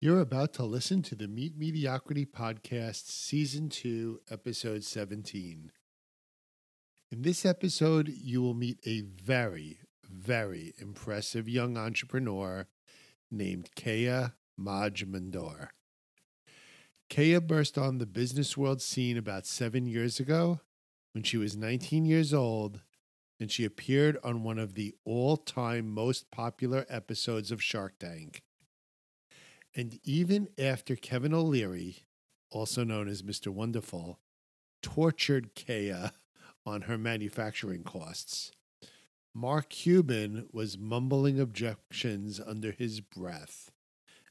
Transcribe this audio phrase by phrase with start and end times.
[0.00, 5.72] You're about to listen to the Meet Mediocrity Podcast, Season 2, Episode 17.
[7.10, 12.68] In this episode, you will meet a very, very impressive young entrepreneur
[13.28, 14.26] named Kea
[14.56, 15.70] Majmundar.
[17.10, 20.60] Kea burst on the business world scene about seven years ago
[21.12, 22.82] when she was 19 years old
[23.40, 28.44] and she appeared on one of the all time most popular episodes of Shark Tank.
[29.78, 31.98] And even after Kevin O'Leary,
[32.50, 33.46] also known as Mr.
[33.46, 34.18] Wonderful,
[34.82, 36.10] tortured Kea
[36.66, 38.50] on her manufacturing costs,
[39.32, 43.70] Mark Cuban was mumbling objections under his breath.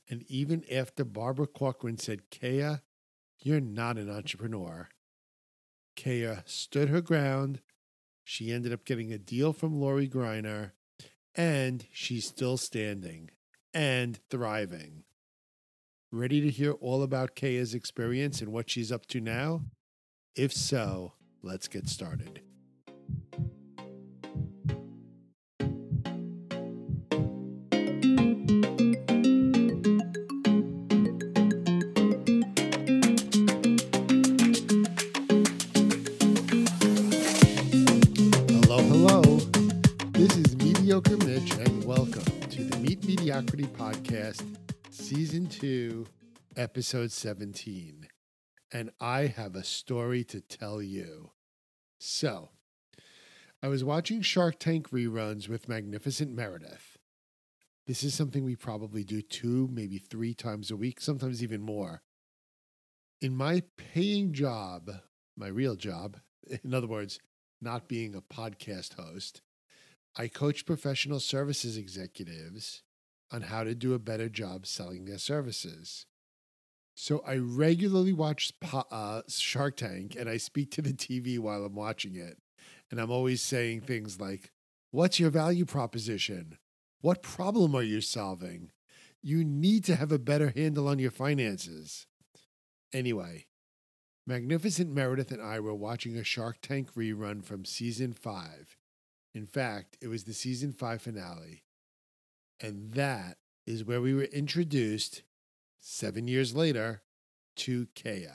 [0.09, 2.79] And even after Barbara Corcoran said, Kea,
[3.41, 4.89] you're not an entrepreneur,
[5.95, 7.61] Kea stood her ground.
[8.25, 10.71] She ended up getting a deal from Lori Greiner,
[11.33, 13.29] and she's still standing
[13.73, 15.05] and thriving.
[16.13, 19.63] Ready to hear all about Kea's experience and what she's up to now?
[20.37, 21.11] If so,
[21.43, 22.39] let's get started.
[46.57, 48.07] Episode 17.
[48.73, 51.29] And I have a story to tell you.
[51.99, 52.49] So,
[53.61, 56.97] I was watching Shark Tank reruns with Magnificent Meredith.
[57.85, 62.01] This is something we probably do two, maybe three times a week, sometimes even more.
[63.21, 64.89] In my paying job,
[65.37, 66.17] my real job,
[66.63, 67.19] in other words,
[67.61, 69.43] not being a podcast host,
[70.15, 72.81] I coach professional services executives
[73.31, 76.07] on how to do a better job selling their services.
[76.99, 81.75] So I regularly watch uh, Shark Tank and I speak to the TV while I'm
[81.75, 82.39] watching it.
[82.89, 84.51] And I'm always saying things like,
[84.89, 86.57] What's your value proposition?
[87.01, 88.71] What problem are you solving?
[89.21, 92.07] You need to have a better handle on your finances.
[92.91, 93.45] Anyway,
[94.25, 98.75] Magnificent Meredith and I were watching a Shark Tank rerun from season five.
[99.35, 101.61] In fact, it was the season five finale.
[102.59, 105.21] And that is where we were introduced
[105.79, 107.01] seven years later
[107.57, 108.27] to Kea.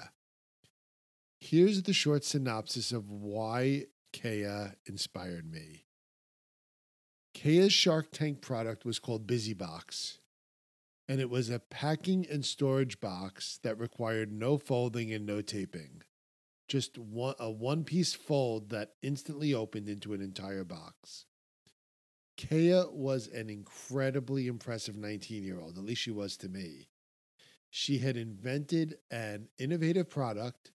[1.41, 5.87] Here's the short synopsis of why Kea inspired me.
[7.35, 10.19] Kea's Shark Tank product was called BusyBox,
[11.09, 16.03] and it was a packing and storage box that required no folding and no taping.
[16.69, 21.27] Just one, a one piece fold that instantly opened into an entire box.
[22.37, 26.89] Kea was an incredibly impressive 19 year old, at least she was to me.
[27.75, 30.73] She had invented an innovative product.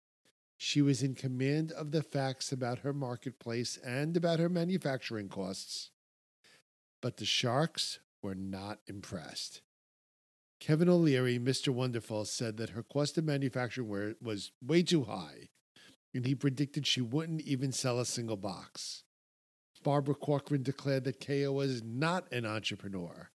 [0.59, 5.91] She was in command of the facts about her marketplace and about her manufacturing costs.
[7.01, 9.63] But the sharks were not impressed.
[10.61, 11.71] Kevin O'Leary, Mr.
[11.71, 15.49] Wonderful, said that her cost of manufacturing was way too high,
[16.13, 19.05] and he predicted she wouldn't even sell a single box.
[19.83, 23.31] Barbara Corcoran declared that Kea was not an entrepreneur.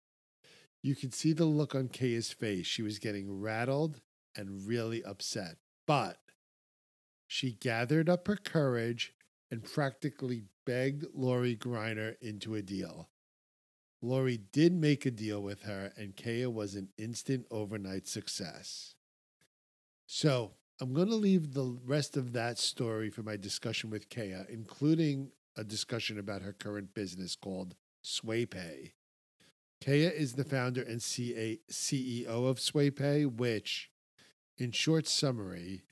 [0.83, 2.67] You could see the look on Kea's face.
[2.67, 4.01] She was getting rattled
[4.35, 5.55] and really upset.
[5.87, 6.17] But
[7.25, 9.13] she gathered up her courage
[9.49, 13.09] and practically begged Lori Greiner into a deal.
[14.01, 18.95] Lori did make a deal with her, and Kea was an instant overnight success.
[20.05, 20.51] So
[20.81, 25.31] I'm going to leave the rest of that story for my discussion with Kea, including
[25.55, 28.91] a discussion about her current business called SwayPay.
[29.83, 33.91] Kea is the founder and CA CEO of SwayPay, which,
[34.57, 35.83] in short summary,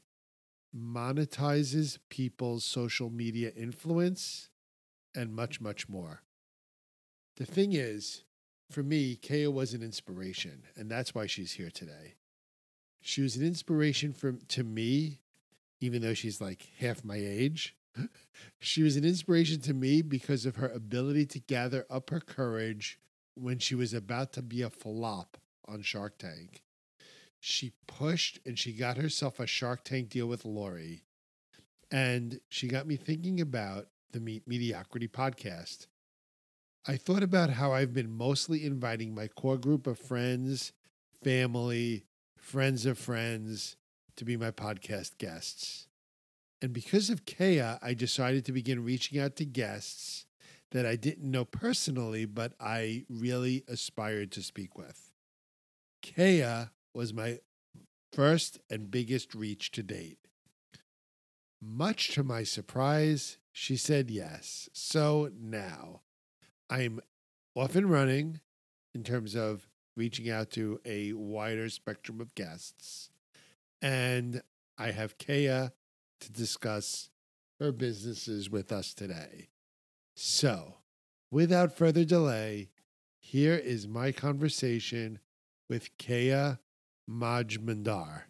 [0.74, 4.50] monetizes people's social media influence
[5.14, 6.22] and much, much more.
[7.36, 8.24] The thing is,
[8.70, 12.16] for me, Kea was an inspiration, and that's why she's here today.
[13.02, 15.20] She was an inspiration for, to me,
[15.82, 17.76] even though she's like half my age.
[18.60, 22.98] she was an inspiration to me because of her ability to gather up her courage
[23.36, 25.38] when she was about to be a flop
[25.68, 26.62] on Shark Tank.
[27.40, 31.04] She pushed and she got herself a Shark Tank deal with Lori.
[31.90, 35.88] And she got me thinking about the Meet Mediocrity podcast.
[36.88, 40.72] I thought about how I've been mostly inviting my core group of friends,
[41.24, 42.06] family,
[42.38, 43.76] friends of friends
[44.16, 45.88] to be my podcast guests.
[46.62, 50.26] And because of Kea, I decided to begin reaching out to guests
[50.72, 55.12] that I didn't know personally, but I really aspired to speak with.
[56.02, 57.40] Kea was my
[58.12, 60.18] first and biggest reach to date.
[61.62, 64.70] Much to my surprise, she said yes.
[64.74, 66.02] So now
[66.70, 67.00] I'm
[67.56, 68.40] off and running
[68.96, 73.10] in terms of reaching out to a wider spectrum of guests.
[73.82, 74.42] And
[74.78, 75.70] I have Kea
[76.22, 77.10] to discuss
[77.60, 79.51] her businesses with us today.
[80.16, 80.78] So,
[81.32, 82.70] without further delay,
[83.20, 85.20] here is my conversation
[85.70, 86.58] with Kea
[87.10, 88.24] Majmundar.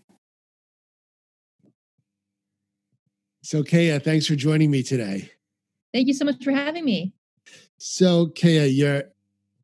[3.44, 5.32] So, Kea, thanks for joining me today.
[5.94, 7.14] Thank you so much for having me.
[7.78, 9.06] So, Kea, you're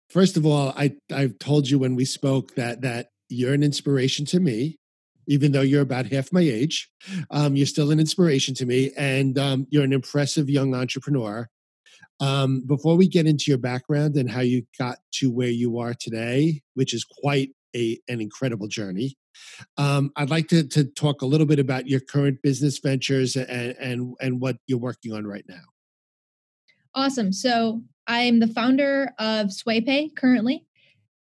[0.10, 4.26] first of all, I I've told you when we spoke that that you're an inspiration
[4.28, 4.80] to me,
[5.28, 6.90] even though you're about half my age.
[7.30, 11.48] Um, you're still an inspiration to me, and um, you're an impressive young entrepreneur.
[12.20, 15.94] Um, before we get into your background and how you got to where you are
[15.94, 19.16] today, which is quite a an incredible journey,
[19.78, 23.76] um, I'd like to, to talk a little bit about your current business ventures and,
[23.80, 25.62] and, and what you're working on right now.
[26.96, 27.32] Awesome.
[27.32, 30.66] So I'm the founder of SwayPay currently.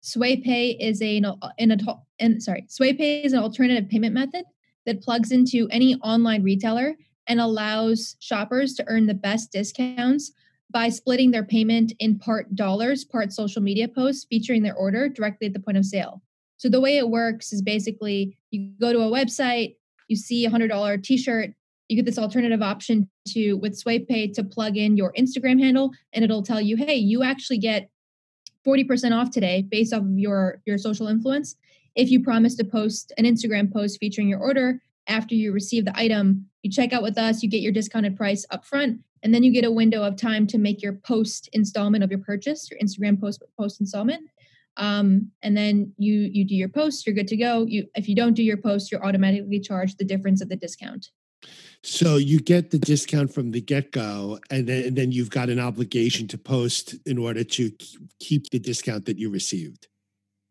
[0.02, 1.22] SwayPay is a,
[1.58, 4.44] an, an, sorry, SwayPay is an alternative payment method
[4.86, 6.96] that plugs into any online retailer
[7.26, 10.32] and allows shoppers to earn the best discounts
[10.70, 15.46] by splitting their payment in part dollars, part social media posts featuring their order directly
[15.46, 16.22] at the point of sale.
[16.56, 19.76] So the way it works is basically you go to a website,
[20.08, 21.50] you see a hundred dollar t-shirt,
[21.88, 26.24] you get this alternative option to with SwayPay to plug in your Instagram handle, and
[26.24, 27.90] it'll tell you, hey, you actually get
[28.66, 31.56] 40% off today based off of your your social influence.
[31.96, 35.96] If you promise to post an Instagram post featuring your order after you receive the
[35.96, 39.42] item, you check out with us, you get your discounted price up front, and then
[39.42, 42.80] you get a window of time to make your post installment of your purchase, your
[42.80, 44.22] Instagram post post installment.
[44.76, 47.66] Um, and then you you do your post you're good to go.
[47.66, 51.10] You if you don't do your post you're automatically charged the difference of the discount.
[51.82, 55.58] So you get the discount from the get-go and then, and then you've got an
[55.58, 57.72] obligation to post in order to
[58.18, 59.88] keep the discount that you received.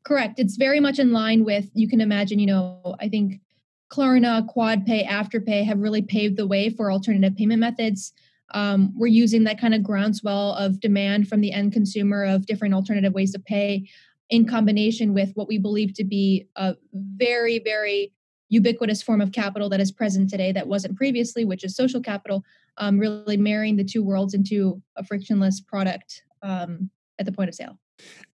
[0.03, 0.39] Correct.
[0.39, 3.41] It's very much in line with you can imagine you know i think
[3.89, 8.13] klarna quadpay afterpay have really paved the way for alternative payment methods
[8.51, 12.73] um, we're using that kind of groundswell of demand from the end consumer of different
[12.73, 13.87] alternative ways to pay
[14.29, 18.11] in combination with what we believe to be a very, very
[18.49, 22.43] ubiquitous form of capital that is present today that wasn't previously, which is social capital,
[22.77, 26.89] um, really marrying the two worlds into a frictionless product um,
[27.19, 27.77] at the point of sale.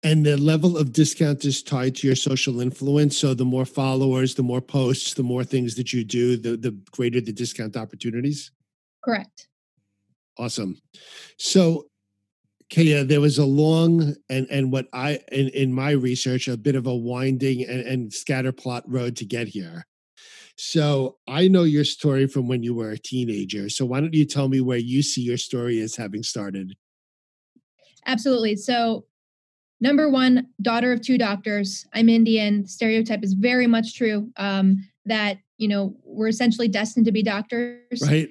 [0.03, 3.17] And the level of discount is tied to your social influence.
[3.17, 6.73] So the more followers, the more posts, the more things that you do, the, the
[6.91, 8.51] greater the discount opportunities?
[9.03, 9.49] Correct.
[10.39, 10.77] Awesome.
[11.39, 11.87] So
[12.71, 16.75] Kea, there was a long and and what I in, in my research a bit
[16.75, 19.87] of a winding and, and scatterplot road to get here.
[20.57, 23.69] So I know your story from when you were a teenager.
[23.69, 26.75] So why don't you tell me where you see your story as having started?
[28.07, 28.57] Absolutely.
[28.57, 29.05] So
[29.85, 31.87] number one, daughter of two doctors.
[31.93, 32.67] I'm Indian.
[32.67, 34.33] Stereotype is very much true.
[34.37, 38.29] Um, that you know we're essentially destined to be doctors, right?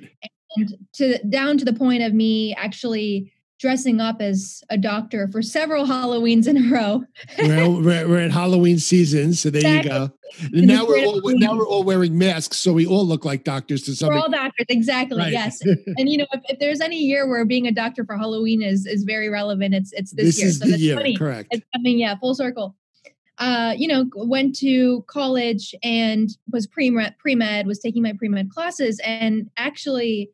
[0.57, 5.41] And to down to the point of me actually dressing up as a doctor for
[5.41, 7.03] several Halloweens in a row.
[7.39, 9.91] well, we're, we're in Halloween season, so there exactly.
[9.91, 10.13] you go.
[10.57, 13.83] And now we're all now we're all wearing masks, so we all look like doctors
[13.83, 14.09] to some.
[14.09, 15.19] We're all doctors, exactly.
[15.19, 15.31] Right.
[15.31, 15.61] Yes,
[15.97, 18.85] and you know, if, if, there's any year where being a doctor for Halloween is
[18.85, 20.47] is very relevant, it's it's this, this year.
[20.47, 21.15] Is so the year, funny.
[21.15, 21.49] correct?
[21.51, 22.75] It's coming, yeah, full circle.
[23.37, 28.27] Uh, you know, went to college and was pre pre med, was taking my pre
[28.27, 30.31] med classes, and actually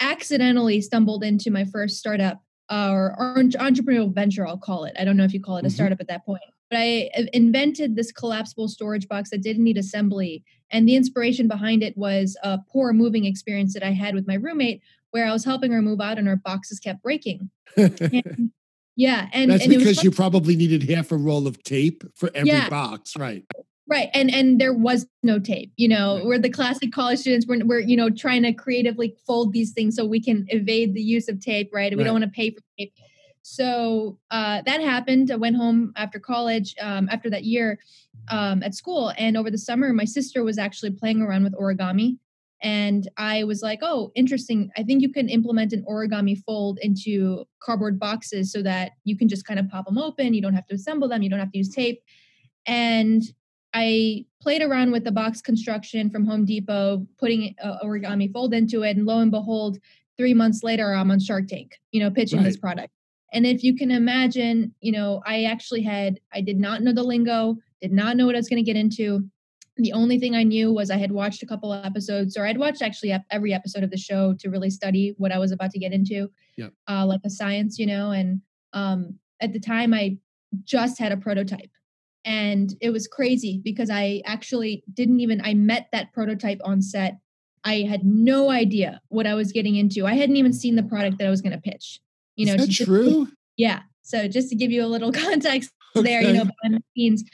[0.00, 4.94] accidentally stumbled into my first startup or, or entrepreneurial venture, I'll call it.
[4.98, 5.74] I don't know if you call it a mm-hmm.
[5.74, 6.42] startup at that point.
[6.70, 10.44] But I invented this collapsible storage box that didn't need assembly.
[10.70, 14.34] And the inspiration behind it was a poor moving experience that I had with my
[14.34, 17.50] roommate, where I was helping her move out and her boxes kept breaking.
[17.76, 18.52] and,
[18.94, 19.28] yeah.
[19.32, 22.68] And that's and because you probably needed half a roll of tape for every yeah.
[22.68, 23.44] box, right?
[23.90, 24.08] Right.
[24.14, 25.72] And and there was no tape.
[25.76, 26.24] You know, right.
[26.24, 27.44] we're the classic college students.
[27.46, 31.02] We're, we're, you know, trying to creatively fold these things so we can evade the
[31.02, 31.90] use of tape, right?
[31.90, 32.04] We right.
[32.04, 32.94] don't want to pay for tape.
[33.42, 35.32] So uh, that happened.
[35.32, 37.80] I went home after college, um, after that year
[38.30, 39.12] um, at school.
[39.18, 42.18] And over the summer, my sister was actually playing around with origami.
[42.62, 44.70] And I was like, oh, interesting.
[44.76, 49.28] I think you can implement an origami fold into cardboard boxes so that you can
[49.28, 50.34] just kind of pop them open.
[50.34, 51.22] You don't have to assemble them.
[51.22, 52.02] You don't have to use tape.
[52.66, 53.22] And
[53.72, 58.82] I played around with the box construction from Home Depot, putting a origami fold into
[58.82, 59.78] it, and lo and behold,
[60.16, 62.44] three months later, I'm on Shark Tank, you know, pitching right.
[62.44, 62.92] this product.
[63.32, 67.04] And if you can imagine, you know, I actually had, I did not know the
[67.04, 69.24] lingo, did not know what I was going to get into.
[69.76, 72.58] the only thing I knew was I had watched a couple of episodes, or I'd
[72.58, 75.78] watched actually every episode of the show to really study what I was about to
[75.78, 76.68] get into, yeah.
[76.88, 78.10] uh, like a science, you know.
[78.10, 80.18] And um, at the time, I
[80.64, 81.70] just had a prototype,
[82.24, 85.40] and it was crazy because I actually didn't even.
[85.42, 87.18] I met that prototype on set.
[87.64, 90.06] I had no idea what I was getting into.
[90.06, 92.00] I hadn't even seen the product that I was going to pitch.
[92.36, 93.28] You know, Is that true?
[93.56, 93.80] yeah.
[94.02, 96.04] So just to give you a little context okay.
[96.04, 97.24] there, you know, behind the scenes,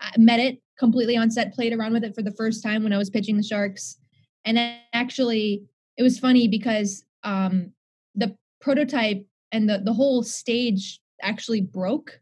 [0.00, 2.92] I met it completely on set, played around with it for the first time when
[2.92, 3.96] I was pitching the Sharks.
[4.44, 4.58] And
[4.92, 5.64] actually,
[5.96, 7.72] it was funny because um,
[8.14, 12.20] the prototype and the, the whole stage actually broke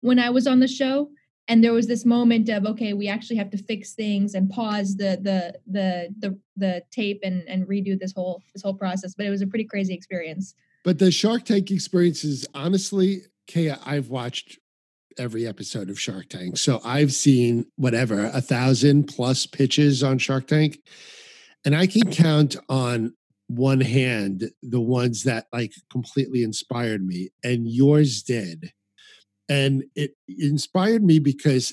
[0.00, 1.10] when I was on the show.
[1.48, 4.96] And there was this moment of okay, we actually have to fix things and pause
[4.96, 9.14] the the the the the tape and and redo this whole this whole process.
[9.14, 10.54] But it was a pretty crazy experience.
[10.84, 14.58] But the Shark Tank experience is honestly, Kea, I've watched
[15.18, 16.58] every episode of Shark Tank.
[16.58, 20.78] So I've seen whatever, a thousand plus pitches on Shark Tank.
[21.64, 23.14] And I can count on
[23.48, 28.72] one hand the ones that like completely inspired me, and yours did.
[29.48, 31.72] And it inspired me because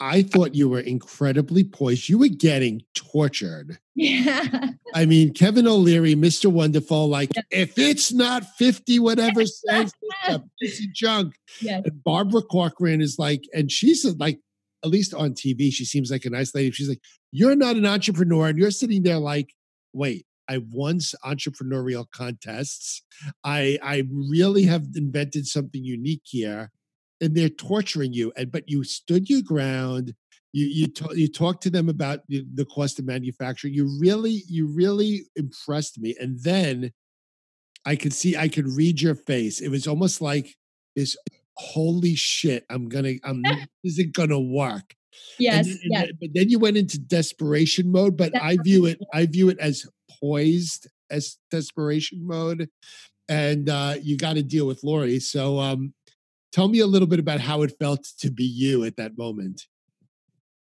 [0.00, 2.08] I thought you were incredibly poised.
[2.08, 3.78] You were getting tortured.
[3.96, 4.70] Yeah.
[4.92, 6.50] I mean, Kevin O'Leary, Mr.
[6.50, 7.42] Wonderful, like, yeah.
[7.52, 11.36] if it's not 50 whatever cents, it's a piece of junk.
[11.60, 11.76] Yeah.
[11.84, 14.40] And Barbara Corcoran is like, and she's like,
[14.84, 16.72] at least on TV, she seems like a nice lady.
[16.72, 18.48] She's like, you're not an entrepreneur.
[18.48, 19.54] And you're sitting there like,
[19.92, 23.02] wait, I won entrepreneurial contests.
[23.44, 26.70] I I really have invented something unique here
[27.24, 30.14] and they're torturing you and but you stood your ground
[30.52, 34.66] you you talk, you talked to them about the, cost of manufacture you really you
[34.66, 36.92] really impressed me and then
[37.86, 40.54] i could see i could read your face it was almost like
[40.94, 41.16] this
[41.56, 43.42] holy shit i'm gonna i'm
[43.84, 44.94] is it gonna work
[45.38, 46.08] yes, and, and yes.
[46.20, 49.58] but then you went into desperation mode but That's i view it i view it
[49.58, 49.86] as
[50.20, 52.68] poised as desperation mode
[53.28, 55.94] and uh you got to deal with lori so um
[56.54, 59.66] Tell me a little bit about how it felt to be you at that moment.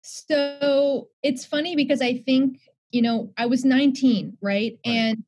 [0.00, 2.60] So it's funny because I think,
[2.92, 4.78] you know, I was 19, right?
[4.86, 4.90] right?
[4.90, 5.22] And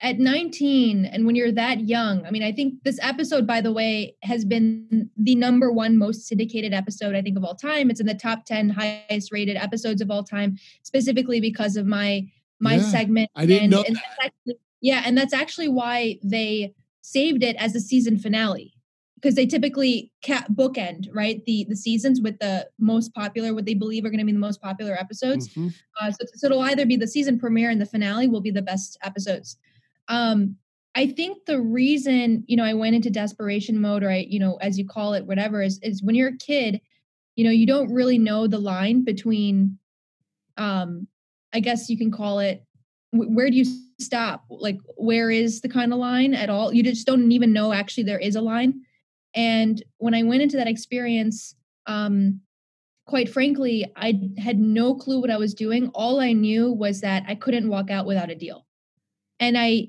[0.00, 3.70] at 19, and when you're that young, I mean, I think this episode, by the
[3.70, 7.88] way, has been the number one most syndicated episode, I think, of all time.
[7.88, 12.26] It's in the top 10 highest rated episodes of all time, specifically because of my
[12.58, 13.30] my yeah, segment.
[13.36, 13.84] I didn't and, know.
[13.86, 18.74] And actually, yeah, and that's actually why they saved it as a season finale
[19.20, 21.44] because they typically ca- bookend right?
[21.44, 24.38] The the seasons with the most popular what they believe are going to be the
[24.38, 25.48] most popular episodes.
[25.48, 25.68] Mm-hmm.
[26.00, 28.62] uh, so, so it'll either be the season premiere and the finale will be the
[28.62, 29.56] best episodes.
[30.08, 30.56] Um
[30.96, 34.56] i think the reason you know i went into desperation mode or i you know
[34.56, 36.80] as you call it whatever is is when you're a kid
[37.36, 39.78] you know you don't really know the line between
[40.56, 41.06] um
[41.52, 42.64] i guess you can call it
[43.12, 43.64] where do you
[43.98, 44.44] stop?
[44.48, 46.72] Like where is the kind of line at all?
[46.72, 48.82] You just don't even know actually there is a line
[49.34, 51.54] and when I went into that experience,
[51.86, 52.40] um,
[53.06, 55.90] quite frankly, I had no clue what I was doing.
[55.94, 58.66] All I knew was that I couldn't walk out without a deal.
[59.38, 59.88] And I,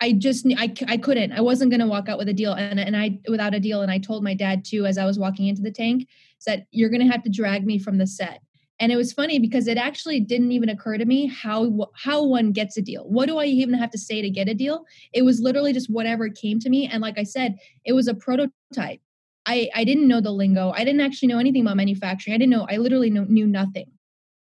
[0.00, 2.78] I just, I, I couldn't, I wasn't going to walk out with a deal and,
[2.78, 3.82] and I, without a deal.
[3.82, 6.08] And I told my dad too, as I was walking into the tank,
[6.46, 8.40] that you're going to have to drag me from the set
[8.78, 12.52] and it was funny because it actually didn't even occur to me how how one
[12.52, 13.04] gets a deal.
[13.04, 14.84] What do i even have to say to get a deal?
[15.12, 16.86] It was literally just whatever came to me.
[16.86, 19.00] And like i said it was a prototype.
[19.46, 20.70] I i didn't know the lingo.
[20.70, 22.34] I didn't actually know anything about manufacturing.
[22.34, 23.90] I didn't know i literally know, knew nothing.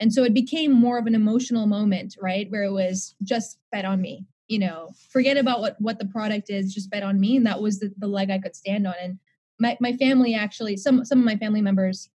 [0.00, 3.84] And so it became more of an emotional moment right where it was just bet
[3.84, 4.90] on me you know.
[5.10, 7.36] Forget about what what the product is just bet on me.
[7.36, 8.94] And that was the, the leg i could stand on.
[9.00, 9.18] And
[9.58, 12.10] my, my family actually some some of my family members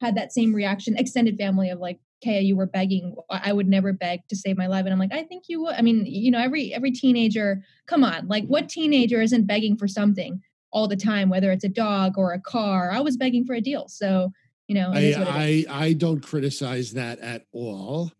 [0.00, 3.14] had that same reaction, extended family of like, Kea, you were begging.
[3.30, 4.84] I would never beg to save my life.
[4.84, 5.74] And I'm like, I think you would.
[5.74, 9.88] I mean, you know, every every teenager, come on, like what teenager isn't begging for
[9.88, 12.90] something all the time, whether it's a dog or a car?
[12.90, 13.88] I was begging for a deal.
[13.88, 14.32] So,
[14.68, 18.12] you know, I I, I don't criticize that at all.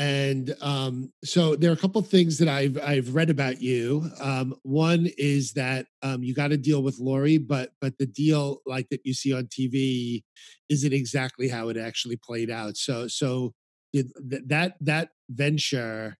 [0.00, 4.10] And um, so there are a couple things that I've I've read about you.
[4.18, 8.62] Um, one is that um, you got to deal with Lori, but but the deal
[8.64, 10.22] like that you see on TV
[10.70, 12.78] isn't exactly how it actually played out.
[12.78, 13.52] So so
[13.92, 16.16] did th- that that venture.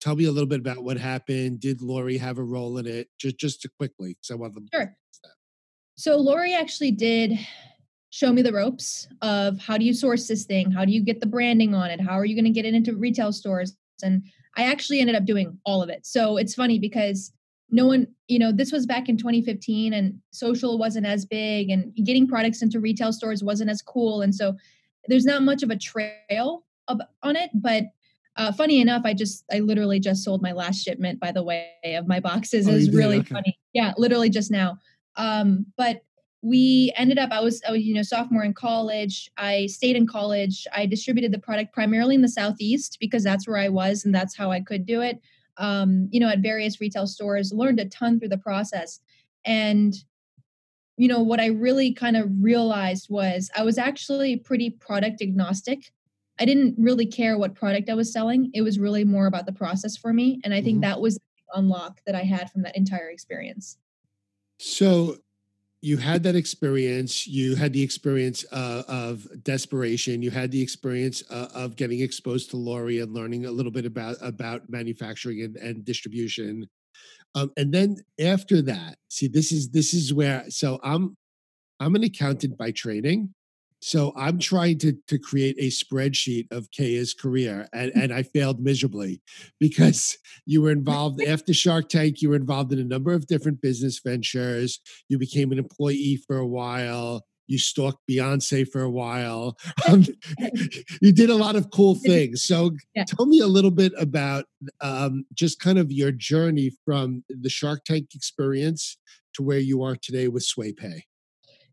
[0.00, 1.58] Tell me a little bit about what happened.
[1.58, 3.08] Did Lori have a role in it?
[3.18, 4.68] Just just to quickly, because I want them.
[4.72, 4.96] Sure.
[5.96, 7.36] So Lori actually did
[8.16, 10.70] show me the ropes of how do you source this thing?
[10.70, 12.00] How do you get the branding on it?
[12.00, 13.76] How are you going to get it into retail stores?
[14.02, 14.22] And
[14.56, 16.06] I actually ended up doing all of it.
[16.06, 17.30] So it's funny because
[17.70, 21.94] no one, you know, this was back in 2015 and social wasn't as big and
[21.94, 24.22] getting products into retail stores wasn't as cool.
[24.22, 24.56] And so
[25.08, 27.84] there's not much of a trail of, on it, but
[28.36, 31.20] uh, funny enough, I just I literally just sold my last shipment.
[31.20, 32.68] By the way, of my boxes.
[32.68, 33.34] Oh, it was really okay.
[33.34, 33.58] funny.
[33.72, 34.78] Yeah, literally just now.
[35.16, 36.02] Um, but
[36.46, 37.30] we ended up.
[37.32, 39.30] I was, I was you know sophomore in college.
[39.36, 40.66] I stayed in college.
[40.74, 44.36] I distributed the product primarily in the southeast because that's where I was and that's
[44.36, 45.20] how I could do it.
[45.58, 47.52] Um, you know, at various retail stores.
[47.52, 49.00] Learned a ton through the process,
[49.44, 49.94] and
[50.96, 55.92] you know what I really kind of realized was I was actually pretty product agnostic
[56.38, 58.50] I didn't really care what product I was selling.
[58.54, 60.40] It was really more about the process for me.
[60.44, 60.90] And I think mm-hmm.
[60.90, 63.78] that was the unlock that I had from that entire experience.
[64.58, 65.16] So
[65.86, 67.28] you had that experience.
[67.28, 70.20] You had the experience uh, of desperation.
[70.20, 73.86] You had the experience uh, of getting exposed to Lori and learning a little bit
[73.86, 76.68] about about manufacturing and, and distribution.
[77.36, 80.42] Um, and then after that, see, this is this is where.
[80.48, 81.16] So I'm
[81.78, 83.32] I'm an accountant by training,
[83.80, 88.60] so I'm trying to to create a spreadsheet of Kea's career, and, and I failed
[88.60, 89.20] miserably
[89.60, 92.22] because you were involved after Shark Tank.
[92.22, 94.80] You were involved in a number of different business ventures.
[95.08, 97.24] You became an employee for a while.
[97.48, 99.56] You stalked Beyonce for a while.
[99.88, 100.04] Um,
[101.00, 102.42] you did a lot of cool things.
[102.42, 103.04] So yeah.
[103.04, 104.46] tell me a little bit about
[104.80, 108.96] um, just kind of your journey from the Shark Tank experience
[109.34, 111.02] to where you are today with SwayPay.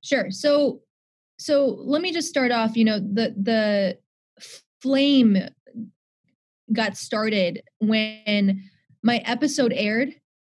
[0.04, 0.30] Sure.
[0.30, 0.82] So
[1.44, 3.98] so let me just start off you know the the
[4.82, 5.38] flame
[6.72, 8.64] got started when
[9.04, 10.10] my episode aired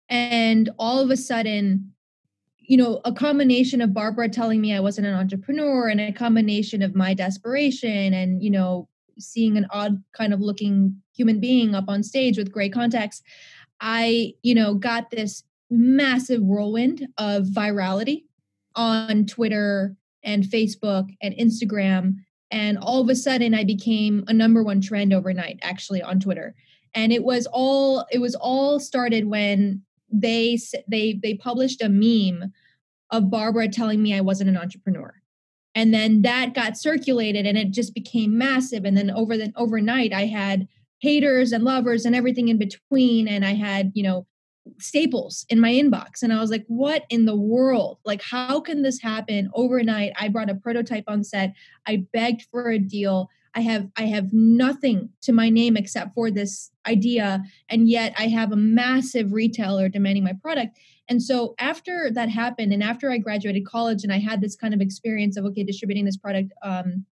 [0.08, 1.92] and all of a sudden
[2.60, 6.82] you know a combination of barbara telling me i wasn't an entrepreneur and a combination
[6.82, 8.88] of my desperation and you know
[9.20, 13.22] seeing an odd kind of looking human being up on stage with gray contacts
[13.82, 18.24] i you know got this massive whirlwind of virality
[18.76, 19.98] on twitter
[20.28, 22.18] and Facebook and Instagram.
[22.52, 26.54] And all of a sudden I became a number one trend overnight, actually on Twitter.
[26.94, 32.52] And it was all it was all started when they they they published a meme
[33.10, 35.16] of Barbara telling me I wasn't an entrepreneur.
[35.74, 38.84] And then that got circulated and it just became massive.
[38.84, 40.68] And then over the overnight I had
[41.00, 43.28] haters and lovers and everything in between.
[43.28, 44.26] And I had, you know,
[44.80, 46.22] staples in my inbox.
[46.24, 48.00] And i was like what in the world?
[48.06, 50.14] Like how can this happen overnight?
[50.20, 51.54] I brought a prototype on set.
[51.88, 53.30] I begged for a deal.
[53.56, 57.44] I have i have nothing to my name except for this idea.
[57.70, 60.78] And yet i have a massive retailer demanding my product.
[61.10, 64.74] And so after that happened and after i graduated college and i had this kind
[64.74, 67.06] of experience of okay distributing this product um,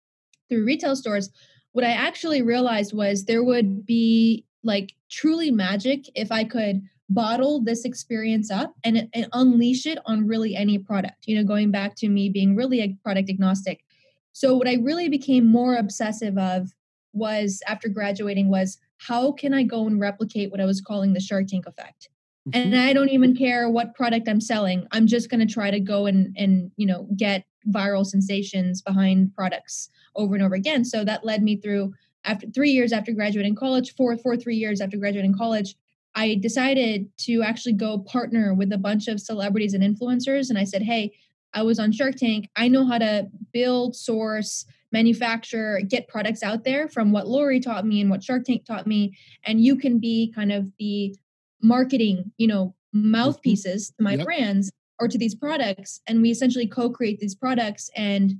[0.49, 1.31] through retail stores
[1.73, 6.83] what i actually realized was there would be like truly magic if i could
[7.15, 11.71] bottle this experience up and, and unleash it on really any product you know going
[11.71, 13.85] back to me being really a product agnostic.
[14.33, 16.73] So what i really became more obsessive of
[17.13, 21.21] was after graduating was how can i go and replicate what i was calling the
[21.21, 22.09] shark tank effect?
[22.47, 22.61] Mm-hmm.
[22.61, 25.81] and i don't even care what product i'm selling i'm just going to try to
[25.81, 30.85] go and and you know get viral sensations behind products over and over again.
[30.85, 31.93] So that led me through
[32.25, 35.75] after three years after graduating college four four three years after graduating college
[36.15, 40.49] I decided to actually go partner with a bunch of celebrities and influencers.
[40.49, 41.13] And I said, hey,
[41.53, 42.49] I was on Shark Tank.
[42.57, 47.87] I know how to build, source, manufacture, get products out there from what Lori taught
[47.87, 49.17] me and what Shark Tank taught me.
[49.45, 51.15] And you can be kind of the
[51.63, 54.25] marketing, you know, mouthpieces to my yep.
[54.25, 56.01] brands or to these products.
[56.07, 58.35] And we essentially co create these products and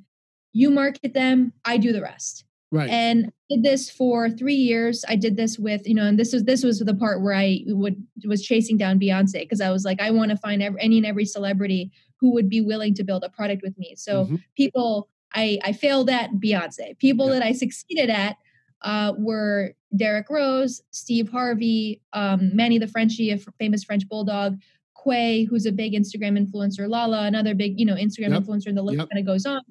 [0.53, 2.45] you market them, I do the rest.
[2.75, 2.91] Right.
[2.91, 5.05] And I did this for three years.
[5.09, 7.61] I did this with, you know, and this was this was the part where I
[7.67, 10.97] would was chasing down Beyonce because I was like, I want to find every, any
[10.97, 13.95] and every celebrity who would be willing to build a product with me.
[13.97, 14.37] So mm-hmm.
[14.57, 16.99] people I I failed at Beyonce.
[16.99, 18.39] People that I succeeded at
[18.83, 24.59] uh, were Derrick Rose, Steve Harvey, um, Manny the Frenchie, a famous French bulldog,
[25.01, 28.43] Quay, who's a big Instagram influencer, Lala, another big, you know, Instagram yep.
[28.43, 29.09] influencer, and the list yep.
[29.11, 29.63] kind of goes on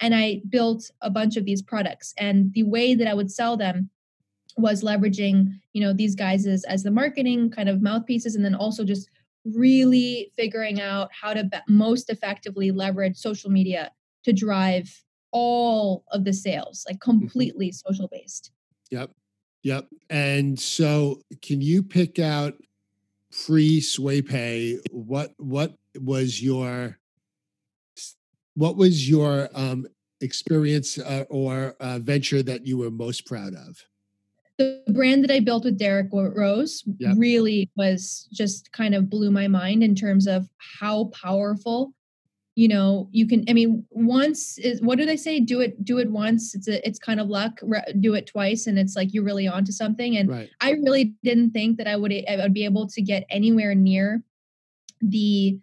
[0.00, 2.14] and I built a bunch of these products.
[2.18, 3.90] And the way that I would sell them
[4.56, 8.54] was leveraging, you know, these guys as, as the marketing kind of mouthpieces, and then
[8.54, 9.08] also just
[9.44, 13.90] really figuring out how to be- most effectively leverage social media
[14.24, 17.20] to drive all of the sales, like mm-hmm.
[17.20, 17.88] completely mm-hmm.
[17.88, 18.50] social based.
[18.90, 19.10] Yep.
[19.62, 19.88] Yep.
[20.10, 22.54] And so can you pick out
[23.30, 24.78] free SwayPay?
[24.90, 26.98] What what was your
[28.58, 29.86] what was your um,
[30.20, 33.84] experience uh, or uh, venture that you were most proud of?
[34.58, 37.14] The brand that I built with Derrick Rose yep.
[37.16, 40.48] really was just kind of blew my mind in terms of
[40.80, 41.94] how powerful
[42.56, 45.98] you know you can i mean once is what do they say do it do
[45.98, 47.60] it once it's a it's kind of luck
[48.00, 50.50] do it twice and it's like you're really onto something and Right.
[50.60, 54.24] i really didn't think that i would i would be able to get anywhere near
[55.00, 55.56] the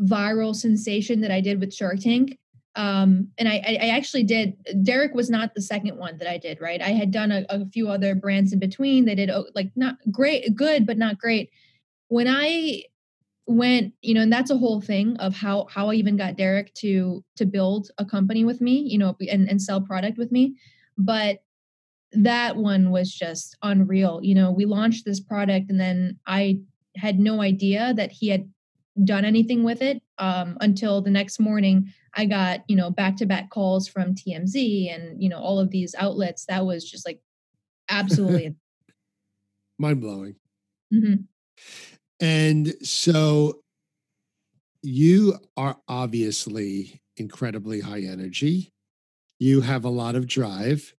[0.00, 2.38] viral sensation that i did with shark tank
[2.76, 6.60] um and I, I actually did derrick was not the second one that i did
[6.60, 6.80] right?
[6.82, 9.04] I had done a, a few other brands in between.
[9.04, 11.50] They did oh, like not great good but not great.
[12.08, 12.82] When i
[13.46, 16.72] went you know and that's a whole thing of how how i even got derrick
[16.72, 20.56] to to build a company with me you know and, and sell product with me.
[20.98, 21.42] But
[22.12, 24.20] that one was just unreal.
[24.22, 26.58] You know we launched this product and then i
[26.96, 28.48] had no idea that he had
[29.02, 33.26] done anything with it um, until the next morning i got you know back to
[33.26, 37.20] back calls from tmz and you know all of these outlets that was just like
[37.88, 38.54] absolutely
[39.78, 40.36] Mind blowing.
[40.92, 41.24] Mhm.
[42.20, 43.60] And so
[44.82, 48.72] you are obviously incredibly high energy.
[49.38, 50.94] You have a lot of drive.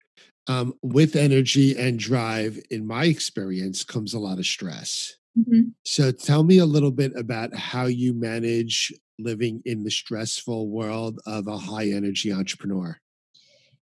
[0.47, 5.17] Um, with energy and drive, in my experience, comes a lot of stress.
[5.39, 5.73] Mhm.
[5.85, 11.21] So tell me a little bit about how you manage living in the stressful world
[11.27, 12.99] of a high energy entrepreneur.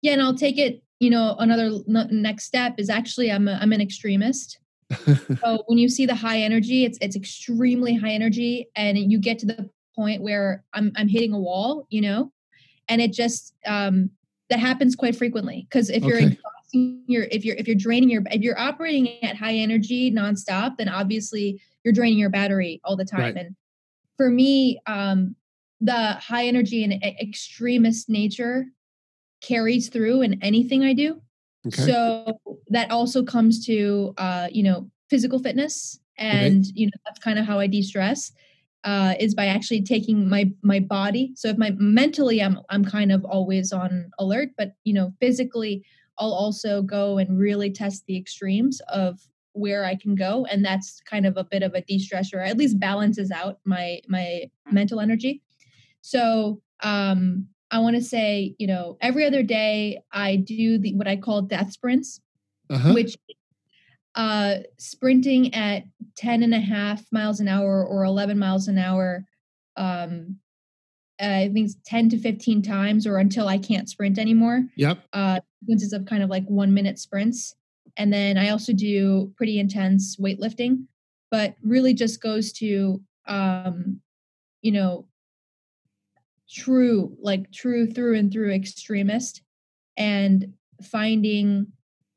[0.01, 3.71] yeah and i'll take it you know another next step is actually i'm a, i'm
[3.71, 4.58] an extremist
[5.43, 9.38] so when you see the high energy it's it's extremely high energy and you get
[9.38, 12.32] to the point where i'm i'm hitting a wall you know
[12.89, 14.10] and it just um
[14.49, 16.38] that happens quite frequently because if you're Okay.
[16.73, 20.88] Your if you're if you're draining your if you're operating at high energy nonstop then
[20.89, 23.38] obviously you're draining your battery all the time Right.
[23.38, 23.55] and
[24.17, 25.36] for me um
[25.79, 28.65] the high energy and extremist nature
[29.41, 31.21] carries through in anything i do
[31.67, 31.81] okay.
[31.81, 37.38] so that also comes to uh, you know physical fitness, and you know that's kind
[37.38, 38.31] of how I de-stress
[38.84, 41.34] uh, is by actually taking my my body.
[41.36, 45.84] So if my mentally I'm I'm kind of always on alert, but you know physically
[46.21, 49.19] I'll also go and really test the extremes of
[49.53, 52.79] where I can go, and that's kind of a bit of a de-stressor, at least
[52.79, 55.41] balances out my my mental energy.
[56.01, 61.07] So um, I want to say, you know, every other day I do the what
[61.07, 62.21] I call death sprints,
[62.69, 62.93] uh-huh.
[62.93, 63.17] which
[64.13, 65.84] uh sprinting at
[66.17, 69.23] 10 and a half miles an hour or 11 miles an hour
[69.77, 70.36] um
[71.17, 74.99] i think it's 10 to 15 times or until i can't sprint anymore yep.
[75.13, 77.56] uh sequences of kind of like one minute sprints.
[77.97, 80.86] And then i also do pretty intense weightlifting
[81.30, 84.00] but really just goes to um
[84.62, 85.08] you know
[86.52, 89.41] true like true through and through extremist.
[89.97, 91.67] And finding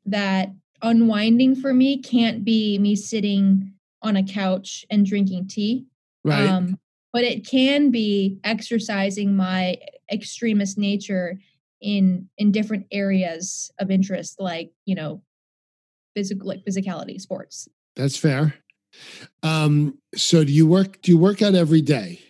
[0.06, 0.50] that
[0.82, 5.86] unwinding for me can't be me sitting on a couch and drinking tea.
[6.24, 6.48] Right.
[6.48, 6.78] um,
[7.12, 9.76] but it can be exercising my
[10.10, 11.38] extremist nature
[11.84, 15.22] in in different areas of interest like you know
[16.16, 18.54] physical like physicality sports That's fair.
[19.42, 22.20] Um, so do you work do you work out every day?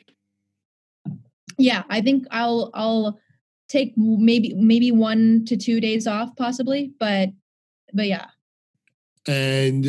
[1.56, 3.20] yeah i think i'll i'll
[3.68, 7.28] take maybe maybe one to two days off possibly but
[7.92, 8.26] but yeah
[9.26, 9.84] And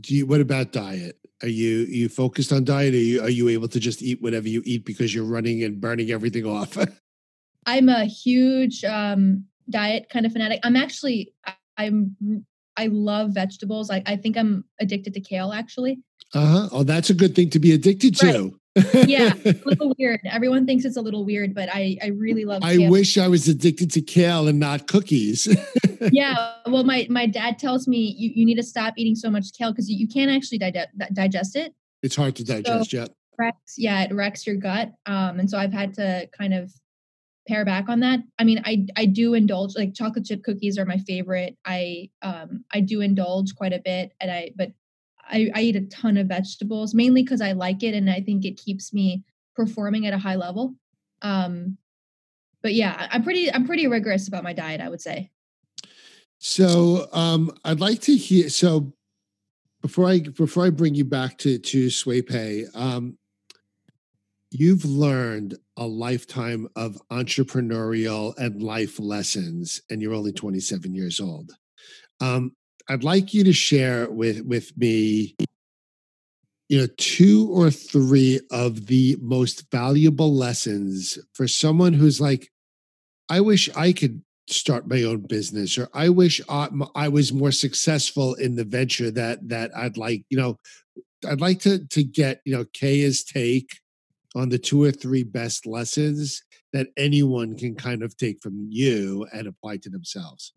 [0.00, 1.18] do you what about diet?
[1.42, 2.94] Are you you focused on diet?
[2.94, 5.80] Are you are you able to just eat whatever you eat because you're running and
[5.80, 6.76] burning everything off?
[7.66, 12.16] i'm a huge um diet kind of fanatic i'm actually I- i'm
[12.76, 15.98] i love vegetables i, I think i'm addicted to kale actually
[16.34, 16.68] uh-huh.
[16.72, 18.52] Oh, that's a good thing to be addicted to.
[19.06, 19.34] Yeah.
[19.44, 22.76] a little weird everyone thinks it's a little weird but i i really love I
[22.78, 22.90] kale.
[22.90, 25.46] wish I was addicted to kale and not cookies.
[26.10, 29.52] yeah well my my dad tells me you, you need to stop eating so much
[29.52, 33.06] kale because you, you can't actually digest digest it it's hard to digest, yeah.
[33.38, 36.72] wrecks yeah it wrecks your gut um and so i've had to kind of
[37.48, 38.20] pare back on that.
[38.38, 41.56] I mean i i do indulge like chocolate chip cookies are my favorite.
[41.64, 44.72] I um i do indulge quite a bit and i but
[45.28, 48.44] i i eat a ton of vegetables mainly because i like it and i think
[48.44, 49.24] it keeps me
[49.54, 50.74] performing at a high level.
[51.22, 51.78] Um
[52.62, 55.30] but yeah i'm pretty i'm pretty rigorous about my diet i would say.
[56.44, 58.48] So um, I'd like to hear.
[58.48, 58.92] So
[59.80, 63.16] before I before I bring you back to to SwayPay, um,
[64.50, 71.52] you've learned a lifetime of entrepreneurial and life lessons, and you're only 27 years old.
[72.20, 72.52] Um,
[72.88, 75.36] I'd like you to share with with me,
[76.68, 82.48] you know, two or three of the most valuable lessons for someone who's like,
[83.30, 87.52] I wish I could start my own business or i wish I, I was more
[87.52, 90.58] successful in the venture that that i'd like you know
[91.28, 93.78] i'd like to to get you know kea's take
[94.34, 96.42] on the two or three best lessons
[96.72, 100.52] that anyone can kind of take from you and apply to themselves?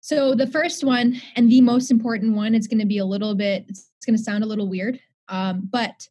[0.00, 3.34] So the first one and the most important one is going to be a little
[3.34, 4.98] bit it's going to sound a little weird.
[5.28, 6.08] Um, but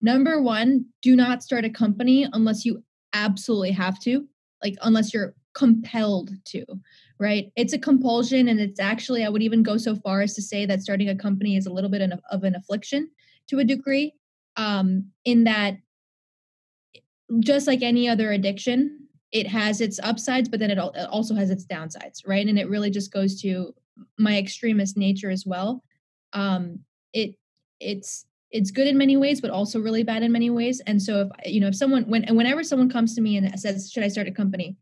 [0.00, 4.26] number one, do not start a company unless you absolutely have to,
[4.64, 6.64] like unless you're compelled to,
[7.18, 7.52] right?
[7.56, 8.48] It's a compulsion.
[8.48, 11.14] And it's actually, I would even go so far as to say that starting a
[11.14, 13.10] company is a little bit of an affliction
[13.48, 14.14] to a degree,
[14.60, 15.78] um, in that
[17.38, 21.64] just like any other addiction, it has its upsides, but then it also has its
[21.64, 22.46] downsides, right?
[22.46, 23.74] And it really just goes to
[24.18, 25.82] my extremist nature as well.
[26.34, 26.80] Um,
[27.12, 27.36] it
[27.80, 30.82] it's it's good in many ways, but also really bad in many ways.
[30.86, 33.90] And so if you know if someone when whenever someone comes to me and says,
[33.90, 34.76] "Should I start a company?"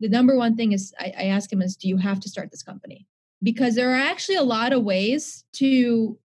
[0.00, 2.50] The number one thing is I, I ask him is, "Do you have to start
[2.50, 3.06] this company?"
[3.42, 6.18] Because there are actually a lot of ways to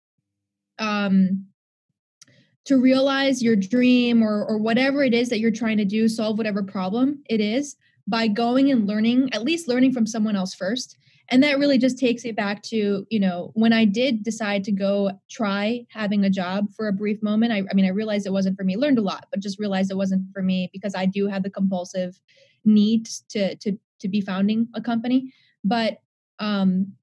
[0.79, 1.47] um
[2.67, 6.37] to realize your dream or or whatever it is that you're trying to do, solve
[6.37, 7.75] whatever problem it is
[8.07, 10.97] by going and learning, at least learning from someone else first.
[11.29, 14.71] And that really just takes it back to you know when i did decide to
[14.71, 18.31] go try having a job for a brief moment i, I mean i realized it
[18.31, 21.05] wasn't for me learned a lot but just realized it wasn't for me because i
[21.05, 22.17] do have the compulsive
[22.67, 25.33] need to to to be founding a company.
[25.63, 25.99] But
[26.39, 26.93] um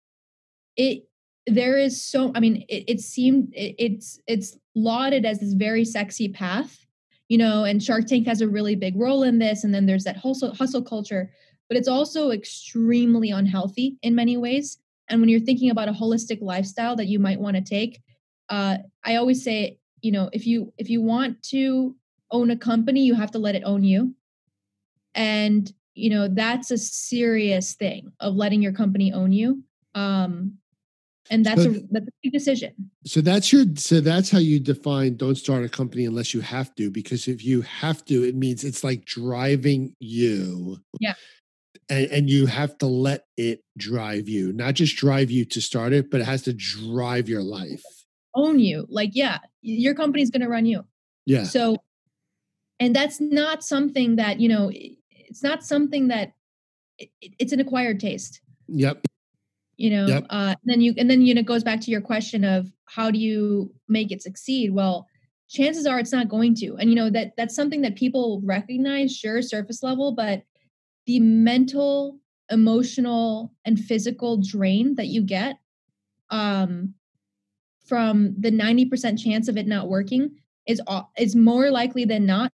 [0.77, 1.09] it
[1.47, 5.85] there is so i mean it, it seemed it, it's it's lauded as this very
[5.85, 6.87] sexy path
[7.29, 10.05] you know and shark tank has a really big role in this and then there's
[10.05, 11.31] that hustle hustle culture
[11.69, 14.79] but it's also extremely unhealthy in many ways.
[15.09, 18.03] And when you're thinking about a holistic lifestyle that you might want to take,
[18.49, 21.97] uh, I always say, you know, if you if you want to
[22.31, 24.15] own a company, you have to let it own you.
[25.15, 29.63] And you know that's a serious thing of letting your company own you.
[29.95, 30.59] Um,
[31.31, 32.73] and that's so, a that's a big decision.
[33.07, 36.75] So that's your so that's how you define don't start a company unless you have
[36.75, 40.79] to because if you have to, it means it's like driving you.
[41.01, 41.15] Yeah
[41.89, 45.93] and, and you have to let it drive you, not just drive you to start
[45.93, 47.83] it, but it has to drive your life.
[48.35, 48.87] Own you.
[48.89, 50.85] Like, yeah, your company's going to run you.
[51.27, 51.45] Yeah.
[51.45, 51.77] So,
[52.81, 56.33] and that's not something that, you know, it's not something that
[56.99, 58.41] it, it's an acquired taste.
[58.69, 59.07] Yep.
[59.77, 60.27] You know, yep.
[60.31, 63.11] uh, then you, and then, you know, it goes back to your question of how
[63.11, 64.73] do you make it succeed?
[64.73, 65.09] Well,
[65.49, 66.77] chances are it's not going to.
[66.77, 70.43] And, you know, that that's something that people recognize, sure, surface level, but
[71.07, 72.19] the mental,
[72.51, 75.57] emotional, and physical drain that you get
[76.31, 76.95] um,
[77.85, 80.81] from the 90% chance of it not working is
[81.19, 82.51] is more likely than not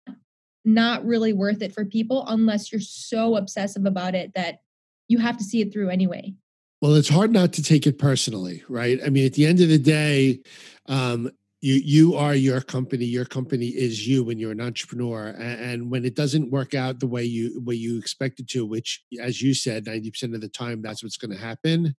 [0.66, 4.62] not really worth it for people unless you're so obsessive about it that
[5.08, 6.34] you have to see it through anyway.
[6.82, 9.00] Well, it's hard not to take it personally, right?
[9.06, 10.40] I mean, at the end of the day,
[10.88, 11.30] um,
[11.62, 15.92] you you are your company your company is you when you're an entrepreneur and, and,
[15.92, 19.42] when it doesn't work out the way you way you expect it to which as
[19.42, 21.96] you said 90% of the time that's what's going to happen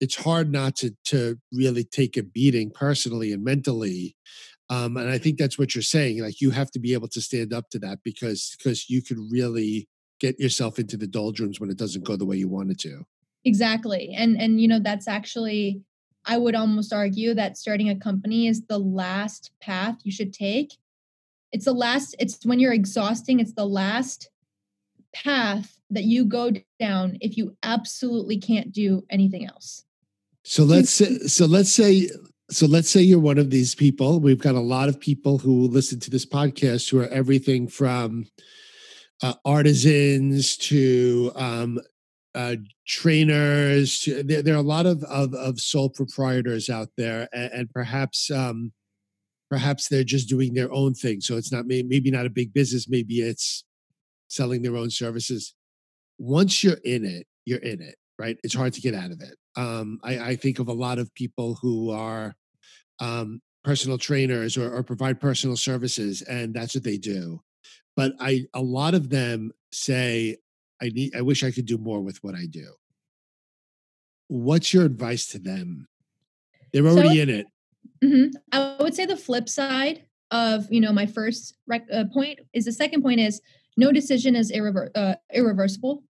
[0.00, 4.16] it's hard not to to really take a beating personally and mentally
[4.70, 7.20] um, and i think that's what you're saying like you have to be able to
[7.20, 9.88] stand up to that because because you could really
[10.20, 13.04] get yourself into the doldrums when it doesn't go the way you want it to
[13.44, 15.82] exactly and and you know that's actually
[16.26, 20.74] I would almost argue that starting a company is the last path you should take.
[21.52, 24.30] It's the last, it's when you're exhausting, it's the last
[25.12, 29.84] path that you go down if you absolutely can't do anything else.
[30.42, 32.08] So let's say, so let's say
[32.50, 34.20] so let's say you're one of these people.
[34.20, 38.26] We've got a lot of people who listen to this podcast who are everything from
[39.22, 41.80] uh, artisans to um,
[42.34, 44.08] uh, trainers.
[44.24, 48.30] There, there, are a lot of, of, of sole proprietors out there, and, and perhaps
[48.30, 48.72] um,
[49.50, 51.20] perhaps they're just doing their own thing.
[51.20, 52.88] So it's not maybe not a big business.
[52.88, 53.64] Maybe it's
[54.28, 55.54] selling their own services.
[56.18, 58.36] Once you're in it, you're in it, right?
[58.42, 59.36] It's hard to get out of it.
[59.56, 62.34] Um, I, I think of a lot of people who are
[63.00, 67.40] um, personal trainers or, or provide personal services, and that's what they do.
[67.96, 70.38] But I, a lot of them say,
[70.84, 72.74] I need I wish I could do more with what I do.
[74.28, 75.88] What's your advice to them?
[76.72, 77.46] They're already so, in it.
[78.04, 78.36] Mm-hmm.
[78.52, 82.66] I would say the flip side of you know my first rec- uh, point is
[82.66, 83.40] the second point is
[83.76, 86.02] no decision is irrever- uh, irreversible.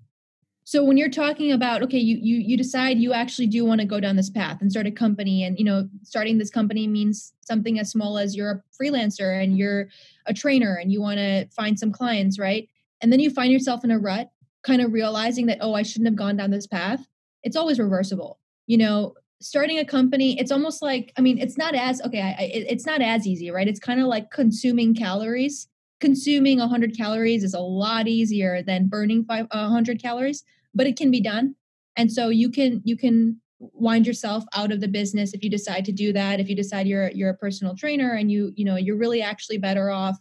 [0.66, 3.86] So when you're talking about okay, you you you decide you actually do want to
[3.86, 7.34] go down this path and start a company, and you know starting this company means
[7.42, 9.90] something as small as you're a freelancer and you're
[10.26, 12.68] a trainer and you want to find some clients, right?
[13.02, 14.32] And then you find yourself in a rut
[14.64, 17.08] kind of realizing that oh i shouldn't have gone down this path
[17.44, 19.14] it's always reversible you know?
[19.42, 23.02] Starting a company it's almost like i mean it's not as okay I, it's not
[23.02, 23.68] as easy right?
[23.68, 25.68] It's kind of like consuming calories.
[26.00, 31.20] Consuming 100 calories is a lot easier than burning 500 calories but it can be
[31.20, 31.56] done.
[31.98, 35.84] And so you can you can wind yourself out of the business if you decide
[35.86, 38.76] to do that if you decide you're you're a personal trainer and you you know
[38.78, 40.18] you're really actually better off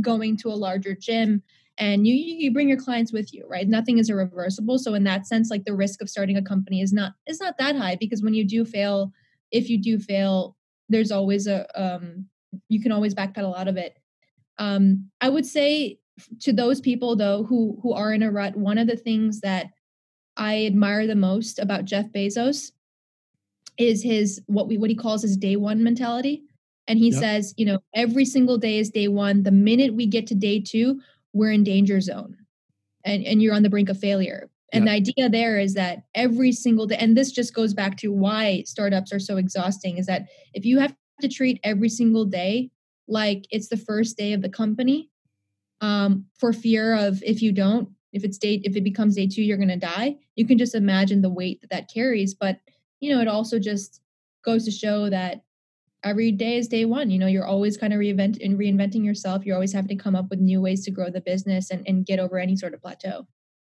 [0.00, 1.42] going to a larger gym
[1.82, 5.26] and you you bring your clients with you right nothing is irreversible so in that
[5.26, 8.22] sense like the risk of starting a company is not is not that high because
[8.22, 9.12] when you do fail
[9.50, 10.56] if you do fail
[10.88, 12.26] there's always a um
[12.68, 13.98] you can always backpedal out of it
[14.58, 15.98] um i would say
[16.40, 19.70] to those people though who who are in a rut one of the things that
[20.36, 22.72] I admire the most about Jeff Bezos
[23.78, 26.44] is his what we what he calls his day one mentality.
[26.88, 27.20] And he yep.
[27.20, 29.44] says, you know, every single day is day one.
[29.44, 31.00] The minute we get to day two,
[31.32, 32.36] we're in danger zone.
[33.04, 34.48] And and you're on the brink of failure.
[34.74, 38.10] And the idea there is that every single day, and this just goes back to
[38.10, 42.70] why startups are so exhausting, is that if you have to treat every single day
[43.06, 45.10] like it's the first day of the company,
[45.82, 49.42] um, for fear of if you don't, if it's day if it becomes day two
[49.42, 52.58] you're going to die you can just imagine the weight that that carries but
[53.00, 54.00] you know it also just
[54.44, 55.42] goes to show that
[56.04, 57.10] every day is day one.
[57.10, 59.44] You know you're always kind of reinvent and reinventing yourself.
[59.44, 62.06] You're always having to come up with new ways to grow the business and, and
[62.06, 63.26] get over any sort of plateau.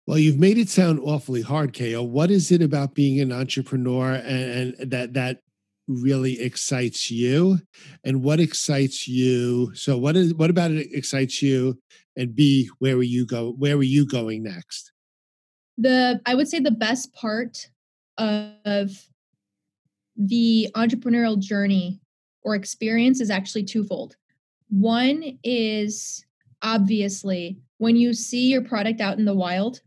[0.06, 4.14] Well you've made it sound awfully hard ko what is it about being an entrepreneur
[4.14, 5.40] and, and that that
[5.88, 7.58] really excites you?
[8.04, 9.74] And what excites you?
[9.74, 11.78] So what is what about it excites you?
[12.16, 14.92] And b where are you go where are you going next?
[15.78, 17.68] The i would say the best part
[18.18, 18.90] of
[20.16, 22.00] the entrepreneurial journey
[22.42, 24.16] or experience is actually twofold
[24.68, 26.24] one is
[26.62, 29.80] obviously when you see your product out in the wild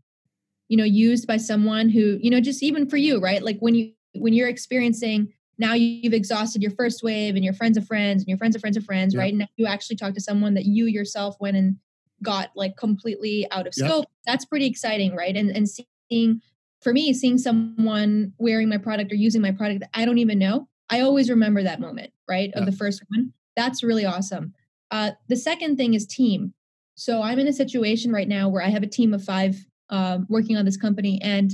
[0.68, 3.74] you know used by someone who you know just even for you right like when
[3.74, 8.22] you when you're experiencing now you've exhausted your first wave and your friends of friends
[8.22, 9.20] and your friends of friends of friends, yep.
[9.20, 9.32] right?
[9.32, 11.76] And you actually talk to someone that you yourself went and
[12.22, 14.04] got like completely out of scope.
[14.04, 14.10] Yep.
[14.26, 15.36] That's pretty exciting, right?
[15.36, 16.40] And and seeing
[16.80, 20.38] for me, seeing someone wearing my product or using my product that I don't even
[20.38, 22.50] know, I always remember that moment, right?
[22.54, 23.32] Of the first one.
[23.56, 24.52] That's really awesome.
[24.90, 26.54] Uh, the second thing is team.
[26.94, 29.56] So I'm in a situation right now where I have a team of five
[29.90, 31.52] um, working on this company, and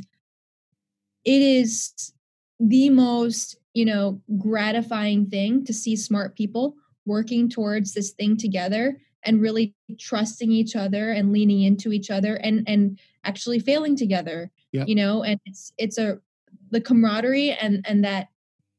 [1.24, 2.12] it is
[2.58, 6.74] the most you know, gratifying thing to see smart people
[7.06, 12.36] working towards this thing together and really trusting each other and leaning into each other
[12.36, 14.88] and and actually failing together yep.
[14.88, 16.18] you know and it's it's a
[16.70, 18.28] the camaraderie and and that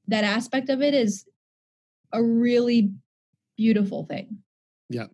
[0.08, 1.26] that aspect of it is
[2.14, 2.92] a really
[3.58, 4.38] beautiful thing
[4.90, 5.06] yeah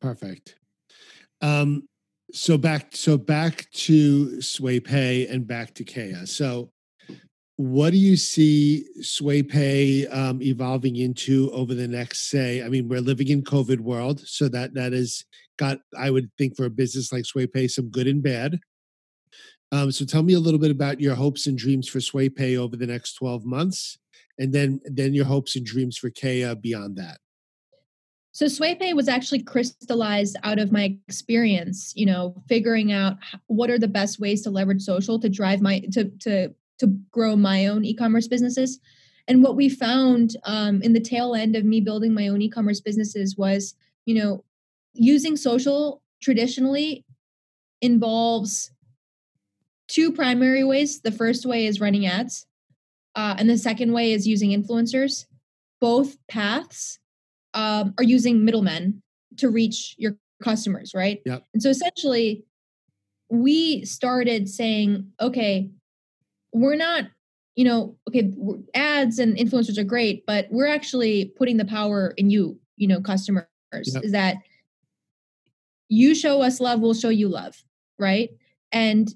[0.00, 0.56] perfect
[1.40, 1.82] um
[2.32, 6.26] so back so back to SwayPay and back to Kea.
[6.26, 6.70] So
[7.56, 13.00] what do you see SwayPay um, evolving into over the next, say, I mean, we're
[13.00, 15.24] living in COVID world, so that that has
[15.58, 18.60] got, I would think, for a business like SwayPay, some good and bad.
[19.72, 22.76] Um, so tell me a little bit about your hopes and dreams for SwayPay over
[22.76, 23.98] the next 12 months,
[24.38, 27.18] and then then your hopes and dreams for Kea beyond that.
[28.32, 33.16] So SwayPay was actually crystallized out of my experience, you know, figuring out
[33.48, 37.34] what are the best ways to leverage social to drive my to to to grow
[37.34, 38.78] my own e-commerce businesses.
[39.26, 42.80] And what we found um, in the tail end of me building my own e-commerce
[42.80, 43.74] businesses was,
[44.06, 44.44] you know,
[44.94, 47.04] using social traditionally
[47.82, 48.70] involves
[49.88, 51.00] two primary ways.
[51.00, 52.46] The first way is running ads,
[53.14, 55.26] uh, and the second way is using influencers.
[55.80, 56.98] Both paths
[57.54, 59.02] um, are using middlemen
[59.36, 61.20] to reach your customers, right?
[61.24, 61.44] Yep.
[61.54, 62.44] And so essentially,
[63.30, 65.70] we started saying, okay,
[66.52, 67.06] we're not
[67.58, 68.32] you know okay
[68.74, 73.00] ads and influencers are great but we're actually putting the power in you you know
[73.00, 74.04] customers yep.
[74.04, 74.36] is that
[75.88, 77.62] you show us love we'll show you love
[77.98, 78.30] right
[78.70, 79.12] and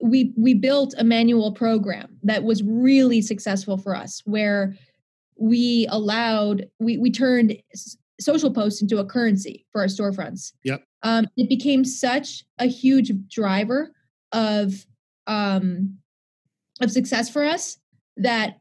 [0.00, 4.74] we we built a manual program that was really successful for us where
[5.38, 7.56] we allowed we we turned
[8.20, 10.52] social posts into a currency for our storefronts.
[10.64, 10.82] Yep.
[11.02, 13.92] Um, it became such a huge driver
[14.32, 14.86] of
[15.26, 15.98] um,
[16.80, 17.78] of success for us
[18.16, 18.58] that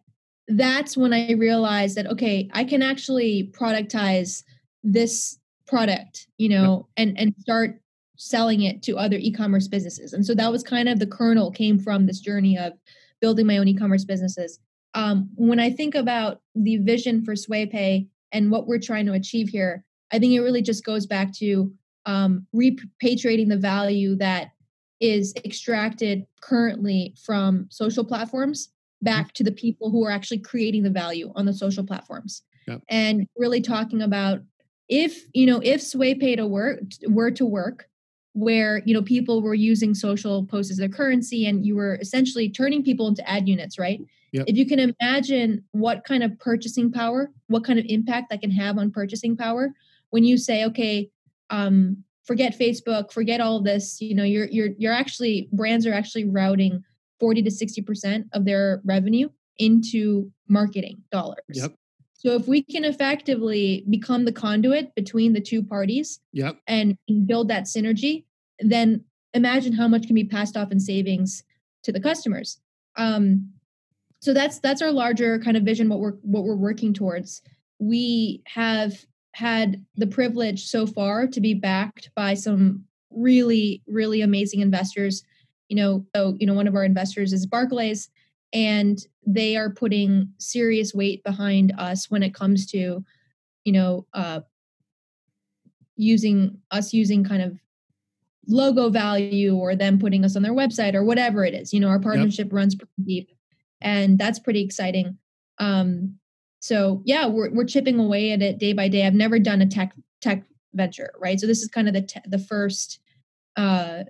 [0.47, 4.43] that's when I realized that okay, I can actually productize
[4.84, 7.80] this product, you know, and and start
[8.18, 10.13] selling it to other e-commerce businesses.
[10.13, 12.74] And so that was kind of the kernel came from this journey of
[13.22, 14.59] building my own e-commerce businesses.
[14.93, 19.49] Um, when I think about the vision for SwayPay and what we're trying to achieve
[19.49, 21.74] here, I think it really just goes back to
[22.05, 24.51] um, repatriating the value that
[25.01, 28.70] is extracted currently from social platforms
[29.01, 32.82] back to the people who are actually creating the value on the social platforms Yep.
[32.89, 34.41] and really talking about
[34.89, 37.88] if you know if SwayPay to work were to work
[38.36, 42.49] where you know people were using social posts as their currency and you were essentially
[42.49, 44.01] turning people into ad units right
[44.33, 44.45] Yep.
[44.49, 48.51] if you can imagine what kind of purchasing power what kind of impact that can
[48.51, 49.73] have on purchasing power
[50.09, 51.09] when you say okay
[51.49, 56.25] um forget facebook forget all this you know you're you're you're actually brands are actually
[56.25, 56.83] routing
[57.21, 61.73] 40 to 60% of their revenue into marketing dollars Yep.
[62.26, 66.57] So if we can effectively become the conduit between the two parties Yep.
[66.65, 66.97] and
[67.28, 68.26] build that synergy,
[68.59, 69.03] then
[69.36, 71.43] imagine how much can be passed off in savings
[71.84, 72.59] to the customers.
[72.95, 73.51] Um,
[74.21, 75.88] so that's that's our larger kind of vision.
[75.88, 77.43] What we're what we're working towards.
[77.78, 84.61] We have had the privilege so far to be backed by some really really amazing
[84.61, 85.23] investors.
[85.69, 88.09] You know, so you know one of our investors is Barclays,
[88.54, 93.04] and they are putting serious weight behind us when it comes to
[93.64, 94.41] you know uh,
[95.96, 97.58] using us using kind of
[98.48, 101.88] logo value or them putting us on their website or whatever it is you know
[101.88, 103.32] our partnership runs pretty deep
[103.82, 105.18] and that's pretty exciting.
[105.58, 106.18] Um
[106.60, 109.06] so yeah we're, we're chipping away at it day by day.
[109.06, 110.43] I've never done a tech tech
[110.74, 111.39] venture right?
[111.39, 113.00] So this is kind of the te- the first
[113.56, 114.04] uh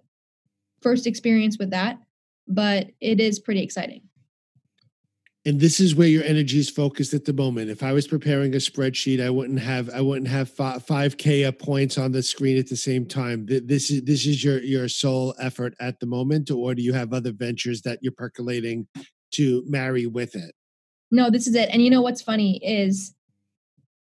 [0.81, 1.99] first experience with that
[2.47, 4.01] but it is pretty exciting
[5.45, 7.69] and this is where your energy is focused at the moment.
[7.69, 12.11] If i was preparing a spreadsheet i wouldn't have i wouldn't have 5k points on
[12.11, 13.45] the screen at the same time.
[13.45, 17.13] This is this is your your sole effort at the moment or do you have
[17.13, 18.87] other ventures that you're percolating
[19.31, 20.53] to marry with it?
[21.11, 21.69] No this is it.
[21.71, 23.13] And you know what's funny is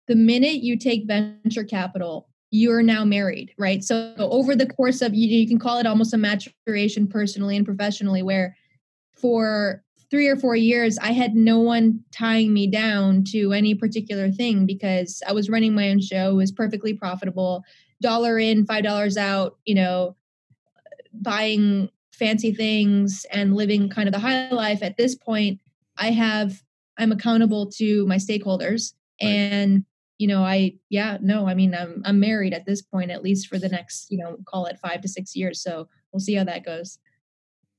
[0.08, 3.84] the minute you take venture capital you're now married right?
[3.84, 7.66] So over the course of you, you can call it almost a maturation personally and
[7.66, 8.58] professionally where
[9.14, 14.30] for three or four years, I had no one tying me down to any particular
[14.30, 17.64] thing because I was running my own show, it was perfectly profitable,
[18.02, 20.18] dollar in, five dollars out, you know,
[21.14, 24.84] buying fancy things and living kind of the high life.
[24.84, 25.60] At this point,
[25.98, 26.62] I have
[26.98, 29.30] I'm accountable to my stakeholders right.
[29.30, 29.86] and
[30.20, 33.48] you know i yeah no i mean i'm i'm married at this point at least
[33.48, 36.44] for the next you know call it 5 to 6 years so we'll see how
[36.44, 37.00] that goes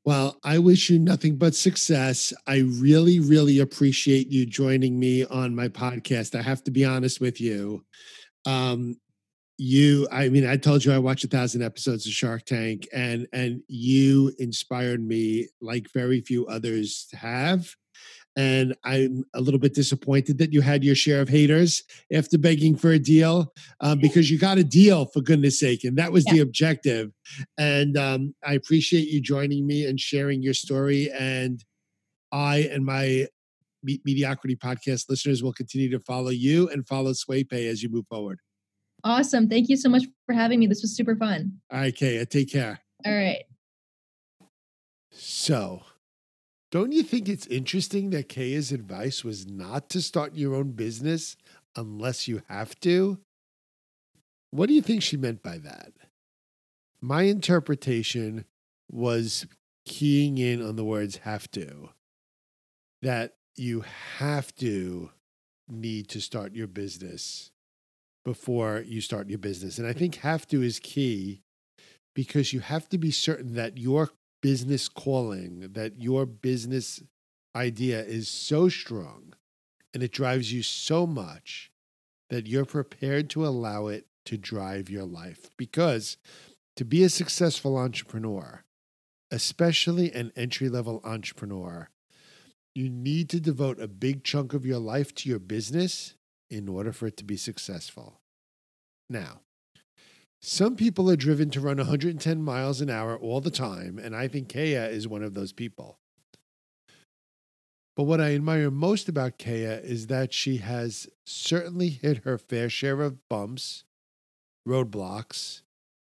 [0.05, 2.33] well, I wish you nothing but success.
[2.47, 6.39] I really, really appreciate you joining me on my podcast.
[6.39, 7.85] I have to be honest with you.
[8.45, 8.97] Um,
[9.59, 13.29] you, I mean, I told you I watched a thousand episodes of Shark Tank, and
[13.33, 17.73] and you inspired me like very few others have.
[18.37, 22.77] And I'm a little bit disappointed that you had your share of haters after begging
[22.77, 25.85] for a deal um, because you got a deal for goodness sake.
[25.85, 26.35] And that was yeah.
[26.35, 27.13] the objective.
[27.59, 31.11] And um, I appreciate you joining me and sharing your story.
[31.13, 31.63] And
[32.33, 33.27] I and my
[33.85, 38.39] Mediocrity podcast listeners will continue to follow you and follow SwayPay as you move forward.
[39.05, 39.49] Awesome.
[39.49, 40.67] Thank you so much for having me.
[40.67, 41.61] This was super fun.
[41.71, 42.25] All right, Kea.
[42.25, 42.81] Take care.
[43.05, 43.43] All right.
[45.11, 45.83] So,
[46.73, 51.37] don't you think it's interesting that Kea's advice was not to start your own business
[51.77, 53.19] unless you have to?
[54.51, 55.93] What do you think she meant by that?
[57.03, 58.47] My interpretation
[58.91, 59.47] was
[59.85, 61.91] keying in on the words have to,
[63.03, 63.85] that you
[64.19, 65.11] have to
[65.69, 67.51] need to start your business
[68.25, 69.79] before you start your business.
[69.79, 71.43] And I think have to is key
[72.15, 74.11] because you have to be certain that your
[74.43, 77.03] business calling, that your business
[77.57, 79.33] idea is so strong
[79.95, 81.71] and it drives you so much
[82.31, 85.51] that you're prepared to allow it to drive your life.
[85.57, 86.17] Because
[86.77, 88.65] to be a successful entrepreneur,
[89.31, 91.89] especially an entry level entrepreneur,
[92.75, 96.15] you need to devote a big chunk of your life to your business
[96.49, 98.21] in order for it to be successful.
[99.11, 99.41] Now,
[100.45, 104.27] some people are driven to run 110 miles an hour all the time, and I
[104.27, 106.01] think Kea is one of those people.
[107.95, 112.69] But what I admire most about Kea is that she has certainly hit her fair
[112.69, 113.85] share of bumps,
[114.67, 115.63] roadblocks,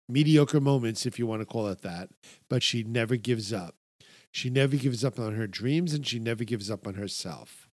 [0.07, 2.11] mediocre moments, if you want to call it that,
[2.51, 3.77] but she never gives up.
[4.31, 7.71] She never gives up on her dreams and she never gives up on herself.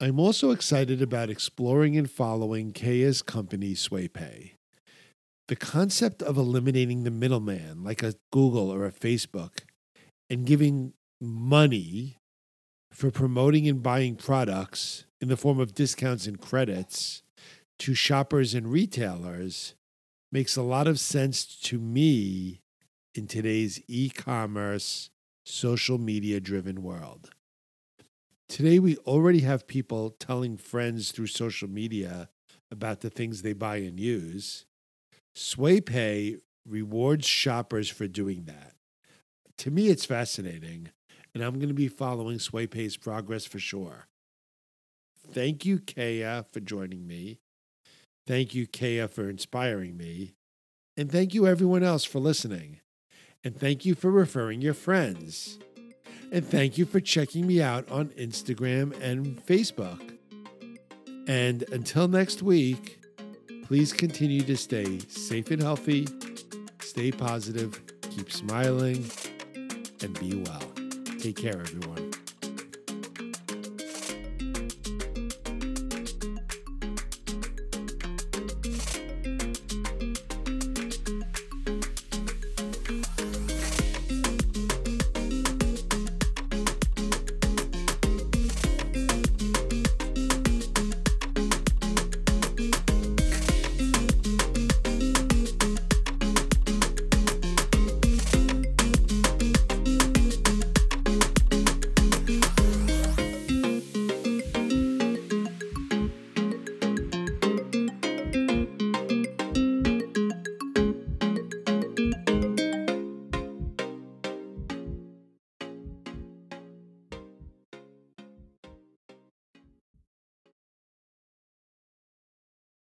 [0.00, 4.54] I'm also excited about exploring and following Kea's company, SwayPay
[5.48, 9.60] the concept of eliminating the middleman, like a Google or a Facebook,
[10.30, 12.16] and giving money
[12.92, 17.22] for promoting and buying products in the form of discounts and credits
[17.78, 19.74] to shoppers and retailers
[20.30, 22.60] makes a lot of sense to me
[23.14, 25.10] in today's e commerce,
[25.44, 27.30] social media driven world.
[28.48, 32.28] Today, we already have people telling friends through social media
[32.70, 34.66] about the things they buy and use.
[35.36, 38.74] SwayPay rewards shoppers for doing that.
[39.58, 40.90] To me, it's fascinating,
[41.34, 44.06] and I'm going to be following SwayPay's progress for sure.
[45.32, 47.38] Thank you, Kea, for joining me.
[48.26, 50.34] Thank you, Kea, for inspiring me.
[50.96, 52.80] And thank you, everyone else, for listening.
[53.42, 55.58] And thank you for referring your friends.
[56.32, 60.16] And thank you for checking me out on Instagram and Facebook.
[61.26, 63.00] And until next week,
[63.64, 66.06] please continue to stay safe and healthy,
[66.80, 69.04] stay positive, keep smiling,
[70.02, 70.62] and be well.
[71.18, 72.13] Take care, everyone.